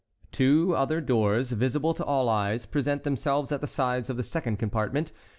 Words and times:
Two 0.31 0.73
other 0.75 0.99
doors, 0.99 1.51
visible 1.51 1.93
to 1.93 2.03
all 2.03 2.27
eyes, 2.27 2.65
present 2.65 3.03
themselves 3.03 3.51
at 3.51 3.61
the 3.61 3.67
sides 3.67 4.09
of 4.09 4.17
the 4.17 4.23
second 4.23 4.57
compartment. 4.57 5.11